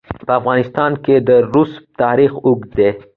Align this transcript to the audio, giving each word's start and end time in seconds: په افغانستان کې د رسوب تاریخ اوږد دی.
په 0.27 0.31
افغانستان 0.39 0.91
کې 1.03 1.15
د 1.27 1.29
رسوب 1.53 1.83
تاریخ 2.01 2.31
اوږد 2.45 2.69
دی. 2.77 2.89